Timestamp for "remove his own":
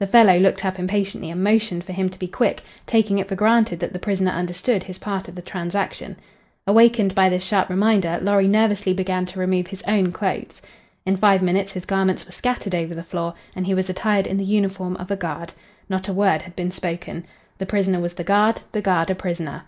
9.38-10.10